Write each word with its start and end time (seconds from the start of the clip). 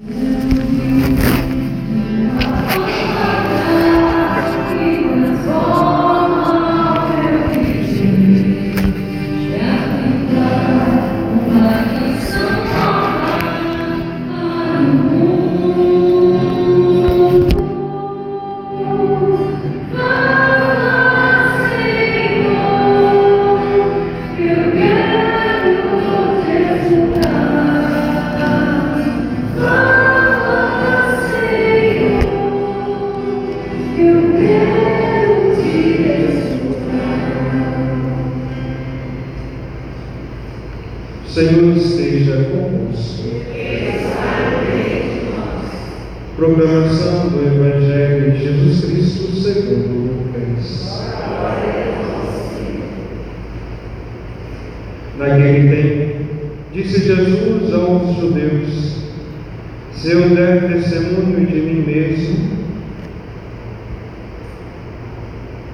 Música 0.00 0.73
Senhor 41.34 41.76
esteja 41.76 42.44
convosco. 42.44 43.24
Proclamação 46.36 47.28
do 47.30 47.44
Evangelho 47.44 48.30
de 48.30 48.44
Jesus 48.44 48.84
Cristo 48.84 49.34
segundo 49.42 50.12
Lucas. 50.12 51.12
Naquele 55.18 55.74
tempo, 55.74 56.24
disse 56.72 57.04
Jesus 57.04 57.74
aos 57.74 58.16
judeus: 58.16 58.98
Se 59.90 60.12
eu 60.12 60.28
der 60.36 60.72
testemunho 60.72 61.44
de 61.46 61.56
mim 61.56 61.82
mesmo, 61.84 62.48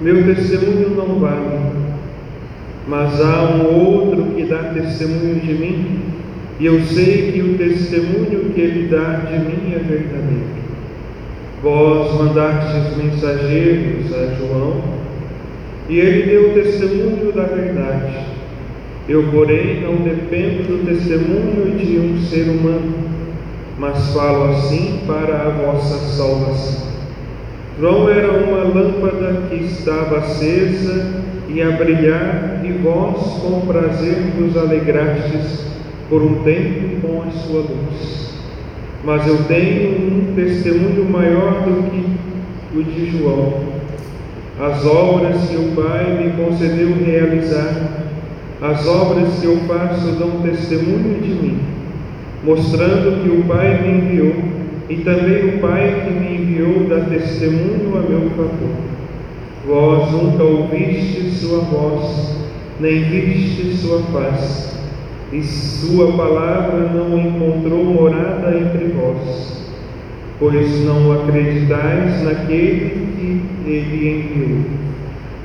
meu 0.01 0.23
testemunho 0.25 0.89
não 0.89 1.19
vale 1.19 1.81
mas 2.87 3.21
há 3.21 3.43
um 3.43 3.73
outro 3.73 4.20
que 4.41 4.47
dá 4.47 4.73
testemunho 4.73 5.39
de 5.39 5.53
mim, 5.53 5.99
e 6.59 6.65
eu 6.65 6.81
sei 6.81 7.31
que 7.31 7.41
o 7.41 7.57
testemunho 7.57 8.51
que 8.53 8.61
ele 8.61 8.87
dá 8.87 9.21
de 9.29 9.37
mim 9.37 9.73
é 9.73 9.79
verdadeiro. 9.79 10.61
Vós 11.61 12.13
mandastes 12.15 12.97
mensageiros 12.97 14.11
a 14.13 14.35
João, 14.35 14.81
e 15.87 15.99
ele 15.99 16.23
deu 16.23 16.53
testemunho 16.53 17.31
da 17.33 17.43
verdade. 17.43 18.31
Eu, 19.07 19.27
porém, 19.31 19.81
não 19.81 19.97
dependo 19.97 20.63
do 20.63 20.85
testemunho 20.85 21.77
de 21.77 21.99
um 21.99 22.19
ser 22.21 22.49
humano, 22.49 22.93
mas 23.77 24.13
falo 24.13 24.53
assim 24.53 25.01
para 25.05 25.35
a 25.35 25.49
vossa 25.49 25.97
salvação. 25.97 26.91
João 27.79 28.09
era 28.09 28.31
uma 28.31 28.63
lâmpada 28.63 29.43
que 29.49 29.55
estava 29.55 30.19
acesa 30.19 31.20
e 31.53 31.61
a 31.61 31.71
brilhar, 31.71 32.61
e 32.63 32.71
vós 32.81 33.41
com 33.41 33.61
prazer 33.67 34.15
vos 34.37 34.55
alegrastes 34.55 35.65
por 36.09 36.21
um 36.21 36.43
tempo 36.43 37.01
com 37.01 37.23
a 37.23 37.31
sua 37.31 37.61
luz. 37.61 38.39
Mas 39.03 39.27
eu 39.27 39.43
tenho 39.45 40.29
um 40.29 40.33
testemunho 40.35 41.09
maior 41.09 41.63
do 41.63 41.89
que 41.89 42.77
o 42.77 42.83
de 42.83 43.17
João. 43.17 43.71
As 44.59 44.85
obras 44.85 45.49
que 45.49 45.55
o 45.57 45.75
Pai 45.75 46.23
me 46.23 46.43
concedeu 46.43 46.93
realizar, 47.03 48.05
as 48.61 48.87
obras 48.87 49.39
que 49.39 49.45
eu 49.45 49.57
faço 49.67 50.11
dão 50.19 50.41
testemunho 50.41 51.19
de 51.19 51.29
mim, 51.29 51.59
mostrando 52.43 53.23
que 53.23 53.29
o 53.29 53.43
Pai 53.43 53.81
me 53.81 53.97
enviou, 53.97 54.35
e 54.87 54.97
também 54.97 55.55
o 55.55 55.59
Pai 55.59 56.03
que 56.05 56.13
me 56.13 56.35
enviou 56.35 56.87
dá 56.87 57.05
testemunho 57.05 57.97
a 57.97 58.01
meu 58.01 58.29
favor. 58.31 59.00
Vós 59.65 60.11
nunca 60.11 60.43
ouviste 60.43 61.29
sua 61.35 61.59
voz, 61.59 62.35
nem 62.79 63.03
viste 63.03 63.77
sua 63.77 64.01
face, 64.11 64.75
e 65.31 65.43
sua 65.43 66.13
palavra 66.13 66.89
não 66.89 67.15
encontrou 67.15 67.85
morada 67.85 68.57
entre 68.57 68.85
vós, 68.85 69.69
pois 70.39 70.83
não 70.83 71.11
acreditais 71.11 72.23
naquele 72.23 73.07
que 73.15 73.69
ele 73.69 74.09
enviou. 74.09 74.61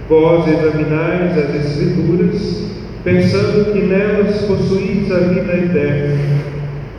Vós 0.09 0.49
examinais 0.49 1.37
as 1.37 1.55
Escrituras, 1.55 2.71
pensando 3.05 3.73
que 3.75 3.83
nelas 3.83 4.41
possuís 4.47 5.13
a 5.13 5.19
vida 5.19 5.53
eterna. 5.53 6.17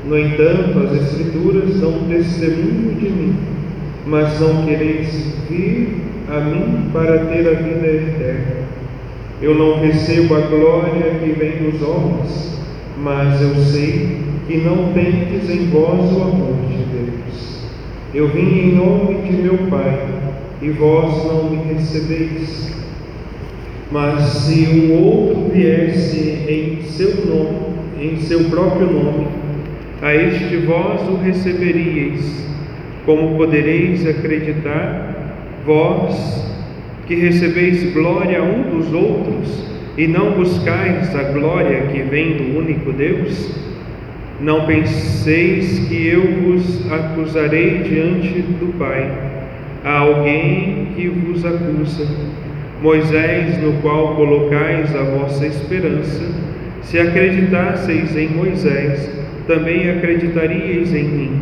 No 0.06 0.20
entanto, 0.20 0.80
as 0.86 1.02
Escrituras 1.02 1.80
dão 1.80 1.94
testemunho 2.08 2.96
de 3.00 3.10
mim, 3.10 3.36
mas 4.06 4.40
não 4.40 4.66
quereis 4.68 5.34
vir 5.50 6.07
a 6.30 6.40
mim 6.42 6.90
para 6.92 7.26
ter 7.26 7.48
a 7.48 7.54
vida 7.54 7.88
eterna. 7.88 8.68
Eu 9.42 9.56
não 9.56 9.80
recebo 9.80 10.36
a 10.36 10.42
glória 10.42 11.12
que 11.20 11.32
vem 11.32 11.70
dos 11.70 11.82
homens, 11.82 12.60
mas 12.98 13.42
eu 13.42 13.56
sei 13.56 14.18
que 14.48 14.58
não 14.58 14.92
tendes 14.94 15.50
em 15.50 15.68
vós 15.68 16.12
o 16.12 16.22
amor 16.22 16.56
de 16.70 16.84
Deus. 16.86 17.62
Eu 18.14 18.30
vim 18.30 18.60
em 18.60 18.76
nome 18.76 19.22
de 19.22 19.38
meu 19.42 19.58
Pai, 19.70 20.08
e 20.62 20.70
vós 20.70 21.26
não 21.26 21.50
me 21.52 21.74
recebeis. 21.74 22.76
Mas 23.92 24.22
se 24.24 24.66
um 24.66 25.02
outro 25.02 25.52
viesse 25.54 26.44
em 26.48 26.82
seu 26.82 27.26
nome, 27.26 27.78
em 28.02 28.18
seu 28.18 28.46
próprio 28.46 28.92
nome, 28.92 29.28
a 30.02 30.14
este 30.14 30.58
vós 30.58 31.02
o 31.08 31.18
receberíeis. 31.18 32.46
Como 33.06 33.38
podereis 33.38 34.06
acreditar 34.06 35.17
Vós 35.68 36.16
que 37.08 37.16
recebeis 37.16 37.94
glória 37.94 38.42
um 38.42 38.78
dos 38.78 38.94
outros 38.94 39.66
e 39.98 40.08
não 40.08 40.32
buscais 40.32 41.14
a 41.14 41.24
glória 41.24 41.88
que 41.92 42.04
vem 42.04 42.38
do 42.38 42.58
único 42.58 42.94
Deus, 42.94 43.54
não 44.40 44.66
penseis 44.66 45.80
que 45.90 46.08
eu 46.08 46.22
vos 46.42 46.90
acusarei 46.90 47.80
diante 47.80 48.30
do 48.44 48.78
Pai. 48.80 49.12
Há 49.84 49.98
alguém 49.98 50.88
que 50.96 51.10
vos 51.10 51.44
acusa, 51.44 52.08
Moisés, 52.82 53.62
no 53.62 53.74
qual 53.82 54.16
colocais 54.16 54.96
a 54.96 55.04
vossa 55.04 55.48
esperança. 55.48 56.32
Se 56.82 56.98
acreditasseis 56.98 58.16
em 58.16 58.30
Moisés, 58.30 59.12
também 59.46 59.90
acreditaríeis 59.90 60.94
em 60.94 61.04
mim, 61.04 61.42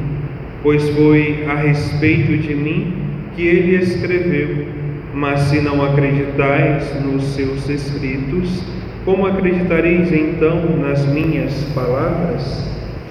pois 0.64 0.90
foi 0.90 1.46
a 1.48 1.54
respeito 1.54 2.36
de 2.40 2.56
mim 2.56 3.06
que 3.36 3.48
ele 3.48 3.76
escreveu. 3.76 4.68
Mas 5.14 5.42
se 5.42 5.62
não 5.62 5.84
acreditais 5.84 7.02
nos 7.02 7.24
seus 7.36 7.70
escritos, 7.70 8.62
como 9.06 9.26
acreditareis 9.26 10.12
então 10.12 10.78
nas 10.78 11.06
minhas 11.06 11.54
palavras? 11.74 12.66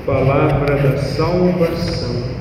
Palavra 0.05 0.77
da 0.77 0.99
salvação. 0.99 2.35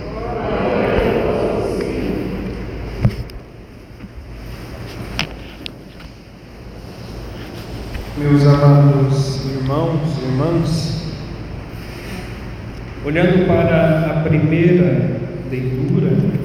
Meus 8.17 8.45
amados 8.47 9.45
irmãos 9.45 10.17
e 10.17 10.25
irmãs, 10.25 11.13
olhando 13.05 13.47
para 13.47 14.11
a 14.11 14.23
primeira 14.23 15.19
leitura, 15.49 16.42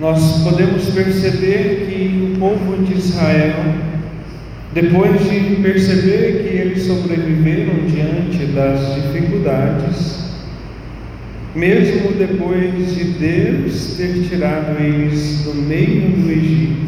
nós 0.00 0.42
podemos 0.42 0.90
perceber 0.90 1.86
que 1.88 2.34
o 2.34 2.38
povo 2.38 2.84
de 2.84 2.98
Israel, 2.98 3.54
depois 4.74 5.22
de 5.22 5.56
perceber 5.62 6.42
que 6.42 6.56
eles 6.56 6.82
sobreviveram 6.82 7.86
diante 7.86 8.44
das 8.52 8.94
dificuldades, 8.94 10.26
mesmo 11.54 12.12
depois 12.12 12.94
de 12.94 13.04
Deus 13.04 13.94
ter 13.96 14.28
tirado 14.28 14.78
eles 14.78 15.44
do 15.44 15.54
meio 15.54 16.10
do 16.10 16.30
Egito, 16.30 16.86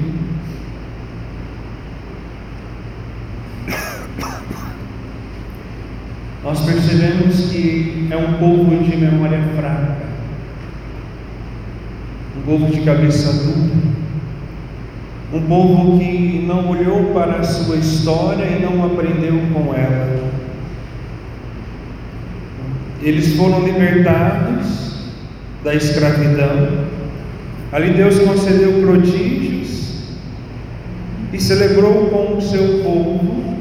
nós 6.44 6.60
percebemos 6.60 7.50
que 7.50 8.06
é 8.10 8.16
um 8.18 8.34
povo 8.34 8.84
de 8.84 8.96
memória 8.98 9.40
fraca 9.56 10.07
um 12.38 12.42
povo 12.42 12.72
de 12.72 12.80
cabeça 12.82 13.32
dura, 13.32 13.78
um 15.32 15.42
povo 15.42 15.98
que 15.98 16.44
não 16.46 16.70
olhou 16.70 17.12
para 17.12 17.40
a 17.40 17.42
sua 17.42 17.76
história 17.76 18.44
e 18.44 18.62
não 18.62 18.84
aprendeu 18.84 19.34
com 19.52 19.74
ela. 19.74 20.28
Eles 23.02 23.36
foram 23.36 23.64
libertados 23.64 24.94
da 25.62 25.74
escravidão, 25.74 26.86
ali 27.72 27.90
Deus 27.90 28.18
concedeu 28.20 28.80
prodígios 28.80 29.58
e 31.32 31.40
celebrou 31.40 32.06
com 32.06 32.36
o 32.36 32.40
seu 32.40 32.82
povo 32.82 33.58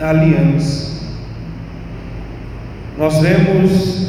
a 0.00 0.10
aliança. 0.10 0.94
Nós 2.98 3.18
vemos 3.18 4.04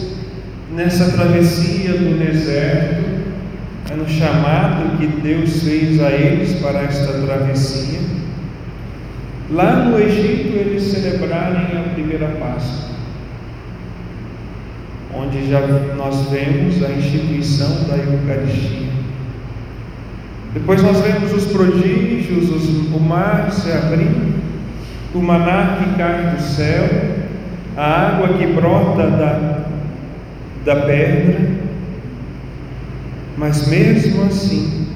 nessa 0.75 1.11
travessia 1.11 1.93
do 1.93 2.19
deserto, 2.19 2.94
no 3.95 4.07
chamado 4.07 4.97
que 4.97 5.07
Deus 5.07 5.63
fez 5.63 6.01
a 6.01 6.11
eles 6.11 6.59
para 6.61 6.81
esta 6.81 7.13
travessia, 7.25 7.99
lá 9.51 9.85
no 9.85 9.99
Egito 9.99 10.55
eles 10.55 10.83
celebrarem 10.83 11.77
a 11.77 11.93
primeira 11.93 12.27
Páscoa, 12.39 12.95
onde 15.13 15.49
já 15.49 15.61
nós 15.95 16.29
vemos 16.29 16.83
a 16.83 16.91
instituição 16.91 17.87
da 17.87 17.95
Eucaristia. 17.97 18.89
Depois 20.53 20.81
nós 20.81 21.01
vemos 21.01 21.33
os 21.33 21.45
prodígios, 21.51 22.49
os, 22.49 22.69
o 22.93 22.99
mar 22.99 23.51
se 23.51 23.71
abrindo, 23.71 24.35
o 25.13 25.19
maná 25.19 25.77
que 25.79 25.97
cai 25.97 26.31
do 26.35 26.41
céu, 26.41 26.89
a 27.75 28.07
água 28.07 28.37
que 28.37 28.47
brota 28.47 29.09
da, 29.09 29.65
da 30.63 30.75
pedra, 30.81 31.64
mas 33.37 33.67
mesmo 33.67 34.23
assim, 34.23 34.87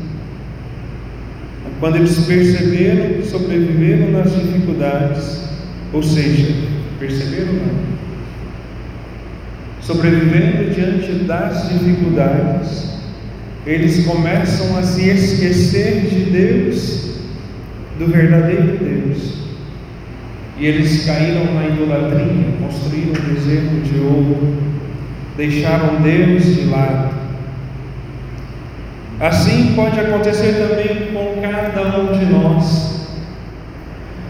quando 1.80 1.95
eles 1.95 2.25
perceberam 2.25 3.21
que 3.21 3.27
sobreviveram 3.27 4.12
nas 4.12 4.33
dificuldades, 4.33 5.50
ou 5.94 6.03
seja, 6.03 6.53
perceberam 7.00 7.53
não, 7.53 7.89
sobrevivendo 9.81 10.74
diante 10.74 11.24
das 11.25 11.69
dificuldades, 11.69 12.89
eles 13.65 14.06
começam 14.06 14.77
a 14.77 14.83
se 14.83 15.09
esquecer 15.09 16.01
de 16.09 16.31
Deus, 16.31 17.19
do 17.97 18.07
verdadeiro 18.07 18.77
Deus. 18.77 19.33
E 20.57 20.65
eles 20.65 21.06
caíram 21.06 21.53
na 21.53 21.68
idolatria, 21.68 22.45
construíram 22.59 23.12
um 23.12 23.33
bezerro 23.33 23.81
de 23.81 24.00
ouro, 24.00 24.57
deixaram 25.38 26.01
Deus 26.01 26.44
de 26.44 26.65
lado. 26.65 27.19
Assim 29.19 29.74
pode 29.75 30.00
acontecer 30.00 30.54
também 30.54 31.12
com 31.12 31.42
cada 31.42 32.00
um 32.00 32.18
de 32.18 32.25
nós. 32.25 33.19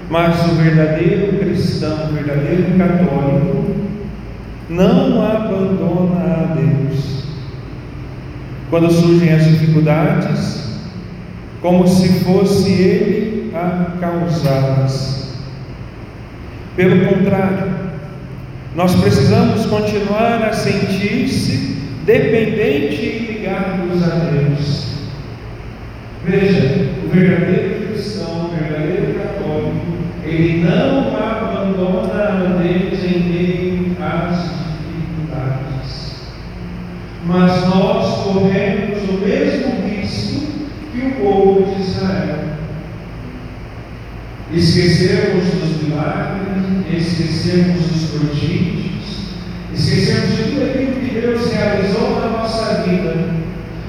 Mas 0.09 0.43
o 0.45 0.55
verdadeiro 0.55 1.37
cristão, 1.37 2.09
o 2.09 2.13
verdadeiro 2.13 2.75
católico, 2.75 3.75
não 4.67 5.23
abandona 5.23 6.23
a 6.23 6.55
Deus 6.55 7.23
quando 8.71 8.91
surgem 8.91 9.31
as 9.31 9.45
dificuldades, 9.45 10.79
como 11.61 11.87
se 11.87 12.23
fosse 12.23 12.71
Ele 12.71 13.51
a 13.53 13.97
causá-las. 13.99 15.37
Pelo 16.75 17.05
contrário, 17.07 17.73
nós 18.75 18.95
precisamos 18.95 19.67
continuar 19.67 20.43
a 20.43 20.53
sentir-se 20.53 21.77
dependente 22.05 23.28
ligados 23.39 24.03
a 24.03 24.15
Deus. 24.15 24.89
Veja, 26.25 26.91
o 27.03 27.07
verdadeiro 27.07 27.87
cristão, 27.87 28.45
o 28.45 28.49
verdadeiro 28.49 29.13
católico, 29.17 29.85
ele 30.25 30.63
não 30.63 31.15
abandona 31.15 32.23
a 32.23 32.61
Deus 32.61 33.03
em 33.03 33.19
meio 33.23 33.95
às 34.01 34.51
dificuldades. 34.83 36.15
Mas 37.25 37.67
nós 37.67 38.23
corremos 38.23 39.09
o 39.09 39.13
mesmo 39.13 39.87
risco 39.87 40.41
que 40.91 41.07
o 41.07 41.11
povo 41.23 41.75
de 41.75 41.81
Israel. 41.81 42.39
Esquecemos 44.51 45.45
dos 45.45 45.83
milagres, 45.83 46.91
esquecemos 46.91 47.85
dos 47.85 48.09
prodígios, 48.09 49.35
esquecemos 49.73 50.35
de 50.35 50.43
tudo 50.43 50.65
aquilo 50.65 50.93
que 50.93 51.19
Deus 51.21 51.51
realizou 51.51 52.19
na 52.19 52.29
nossa 52.29 52.78
vida. 52.89 53.15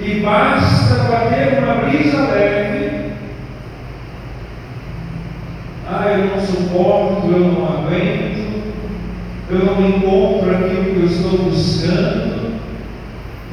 E 0.01 0.21
basta 0.21 0.95
bater 1.05 1.59
uma 1.59 1.75
brisa 1.75 2.23
leve. 2.33 3.13
Ah, 5.89 6.07
eu 6.09 6.27
não 6.27 6.41
suporto, 6.41 7.27
eu 7.33 7.41
não 7.41 7.65
aguento, 7.67 8.63
eu 9.51 9.59
não 9.59 9.89
encontro 9.89 10.51
aquilo 10.51 10.85
que 10.85 10.97
eu 11.01 11.07
estou 11.07 11.39
buscando 11.39 12.31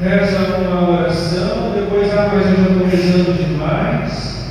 reza 0.00 0.56
uma 0.58 0.90
oração, 0.90 1.72
depois, 1.74 2.12
ah, 2.16 2.30
mas 2.32 2.46
eu 2.46 2.56
já 2.56 2.62
estou 2.70 2.86
rezando 2.86 3.32
demais, 3.32 4.46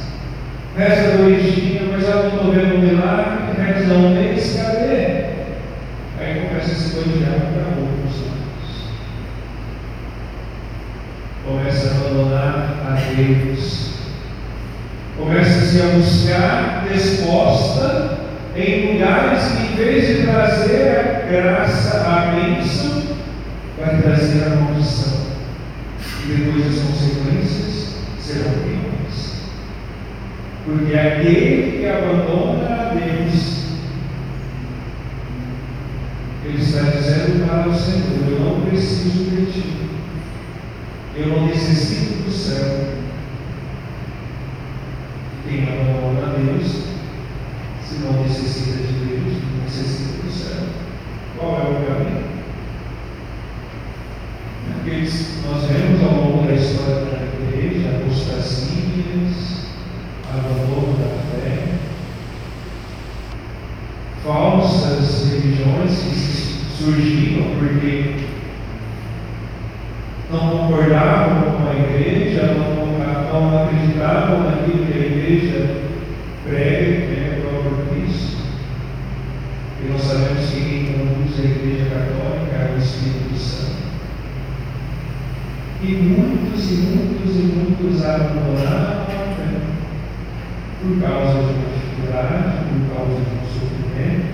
reza 0.78 1.18
dois 1.18 1.56
dias, 1.56 1.84
mas 1.90 2.04
eu 2.04 2.16
não 2.16 2.28
estou 2.28 2.52
vendo 2.52 2.76
um 2.76 2.80
milagre, 2.80 3.54
reza 3.58 3.94
um 3.94 4.14
mês, 4.14 4.62
cadê? 4.62 5.28
Aí 6.20 6.48
começa 6.48 6.72
a 6.72 6.76
se 6.76 6.96
bandear 6.96 7.32
para 7.32 7.80
outros 7.80 8.28
Começa 11.48 11.88
a 11.88 11.92
abandonar 11.92 12.84
a 12.86 13.16
Deus. 13.16 13.92
Começa-se 15.18 15.82
a 15.82 15.86
buscar 15.96 16.86
resposta 16.90 18.18
em 18.54 18.94
lugares 18.94 19.44
que, 19.54 19.74
em 19.74 19.76
vez 19.78 20.08
de 20.08 20.24
trazer 20.24 21.00
a 21.00 21.32
graça, 21.32 22.06
a 22.06 22.36
bênção, 22.36 23.02
vai 23.80 24.02
trazer 24.02 24.44
a 24.44 24.50
maldição 24.58 25.28
e 26.26 26.32
depois 26.34 26.68
as 26.68 26.84
consequências 26.84 27.96
serão 28.20 28.52
piores. 28.52 29.44
Porque 30.66 30.94
aquele 30.94 31.80
que 31.80 31.88
abandona 31.88 32.68
a 32.68 32.94
Deus, 32.94 33.68
ele 36.44 36.62
está 36.62 36.82
dizendo 36.82 37.48
para 37.48 37.70
o 37.70 37.74
Senhor: 37.74 38.30
Eu 38.30 38.40
não 38.42 38.62
preciso 38.62 39.30
de 39.30 39.46
ti, 39.46 39.90
eu 41.18 41.28
não 41.30 41.48
necessito 41.48 42.24
do 42.24 42.32
céu. 42.32 42.90
Quem 45.48 45.64
abandona 45.64 46.28
a 46.28 46.36
Deus, 46.38 46.68
se 47.84 47.96
não 48.04 48.22
necessita 48.22 48.78
de 48.84 48.94
Deus, 48.94 49.42
não 49.42 49.64
necessita 49.64 50.22
do 50.24 50.32
céu. 50.32 50.68
Qual 51.36 51.56
é 51.56 51.64
o 51.64 51.88
caminho? 51.88 52.28
Aqueles 54.80 55.44
nós 55.44 55.64
vemos 55.66 56.04
ao 56.04 56.14
longo 56.14 56.48
da 56.48 56.54
história 56.54 57.06
da 57.06 57.56
igreja, 57.56 57.98
apostasias, 57.98 59.66
abandono 60.30 60.98
da 61.00 61.42
fé, 61.42 61.68
falsas 64.24 65.32
religiões 65.32 65.98
que 65.98 66.84
surgiram 66.84 67.56
porque 67.58 68.27
não 70.30 70.50
concordavam 70.50 71.52
com 71.52 71.70
a 71.70 71.74
igreja, 71.74 72.54
não, 72.54 72.86
não 73.32 73.64
acreditavam 73.64 74.44
naquilo 74.44 74.86
que 74.86 74.94
a 74.94 75.06
igreja 75.06 75.70
prega, 76.44 77.14
é 77.14 77.38
o 77.38 77.50
próprio 77.50 77.86
Cristo. 77.88 78.38
E 79.82 79.90
nós 79.90 80.02
sabemos 80.02 80.50
que 80.50 80.62
quem 80.62 80.86
conduz 80.86 81.40
a 81.40 81.44
igreja 81.44 81.86
católica 81.86 82.56
é 82.56 82.74
o 82.76 82.78
Espírito 82.78 83.38
Santo. 83.38 83.78
E 85.82 85.88
muitos 85.96 86.72
e 86.72 86.76
muitos 86.76 87.36
e 87.36 87.40
muitos 87.40 88.06
abandonaram 88.06 89.06
fé 89.06 89.18
por 90.82 91.02
causa 91.02 91.34
de 91.34 91.54
uma 91.54 91.70
dificuldade, 91.74 92.58
por 92.68 92.96
causa 92.96 93.16
de 93.16 93.32
um 93.32 93.46
sofrimento, 93.54 94.26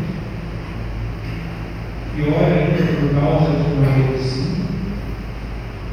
pior 2.16 2.44
ainda 2.46 2.84
por 3.00 3.22
causa 3.22 3.52
de 3.52 3.74
uma 3.74 4.08
heresia. 4.08 4.62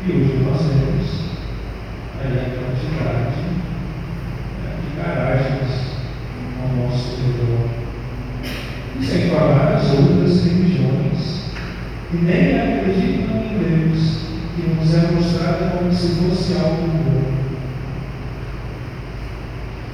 E 0.03 0.13
hoje 0.13 0.43
nós 0.43 0.59
temos 0.63 1.31
aí 2.19 2.39
a 2.39 2.57
quantidade 2.57 3.37
né, 4.63 4.77
de 4.83 4.97
garagens 4.97 5.71
ao 6.59 6.69
nosso 6.77 7.17
redor. 7.21 7.69
E 8.99 9.05
sem 9.05 9.29
falar 9.29 9.77
as 9.77 9.91
outras 9.91 10.45
religiões 10.45 11.51
que 12.11 12.17
nem 12.17 12.59
acreditam 12.59 13.37
em 13.37 13.59
Deus 13.59 14.21
que 14.57 14.63
nos 14.71 14.95
é 14.95 15.13
mostrado 15.13 15.79
como 15.79 15.93
se 15.93 16.09
fosse 16.15 16.55
algo 16.55 16.89
bom. 16.89 17.41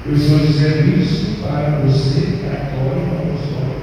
Eu 0.05 0.13
estou 0.13 0.39
dizendo 0.39 1.01
isso 1.01 1.41
para 1.41 1.81
você, 1.85 2.39
católico, 2.49 3.13
apostólico. 3.13 3.77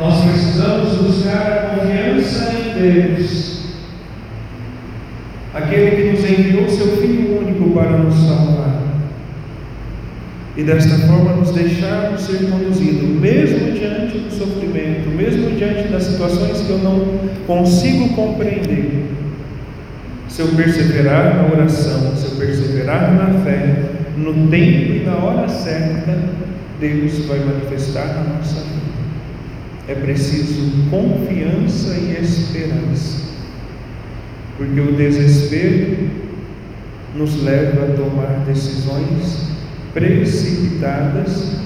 Nós 0.00 0.24
precisamos 0.24 0.96
buscar 0.96 1.52
a 1.52 1.76
confiança 1.76 2.54
em 2.54 2.59
Deus, 2.80 3.60
aquele 5.54 5.90
que 5.90 6.10
nos 6.10 6.30
enviou 6.30 6.68
seu 6.68 6.96
Filho 6.96 7.40
único 7.40 7.70
para 7.70 7.98
nos 7.98 8.14
salvar 8.14 8.80
e 10.56 10.62
desta 10.62 10.94
forma 11.06 11.36
nos 11.36 11.52
deixarmos 11.52 12.20
ser 12.22 12.50
conduzidos, 12.50 13.08
mesmo 13.08 13.72
diante 13.72 14.18
do 14.18 14.30
sofrimento, 14.30 15.08
mesmo 15.08 15.50
diante 15.56 15.88
das 15.88 16.02
situações 16.02 16.60
que 16.60 16.70
eu 16.70 16.78
não 16.78 17.18
consigo 17.46 18.10
compreender. 18.10 19.06
Se 20.28 20.42
eu 20.42 20.48
perseverar 20.48 21.36
na 21.36 21.52
oração, 21.54 22.14
se 22.16 22.26
eu 22.26 22.30
perseverar 22.32 23.12
na 23.14 23.40
fé, 23.42 23.84
no 24.16 24.48
tempo 24.48 24.92
e 24.92 25.02
na 25.06 25.16
hora 25.16 25.48
certa, 25.48 26.18
Deus 26.78 27.24
vai 27.26 27.38
manifestar 27.38 28.06
na 28.06 28.34
nossa 28.34 28.60
vida. 28.60 28.79
É 29.90 29.94
preciso 29.96 30.88
confiança 30.88 31.94
e 31.98 32.16
esperança, 32.22 33.24
porque 34.56 34.80
o 34.80 34.94
desespero 34.94 36.08
nos 37.16 37.42
leva 37.42 37.86
a 37.86 37.96
tomar 37.96 38.44
decisões 38.46 39.50
precipitadas 39.92 41.56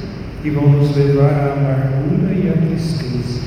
que 0.42 0.48
vão 0.48 0.70
nos 0.70 0.96
levar 0.96 1.34
à 1.34 1.52
amargura 1.52 2.32
e 2.32 2.48
à 2.48 2.66
tristeza. 2.66 3.44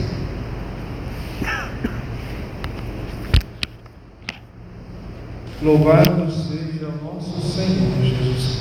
Louvado 5.59 6.31
seja 6.31 6.87
o 6.87 7.03
nosso 7.03 7.41
Senhor 7.41 7.93
Jesus 7.99 8.57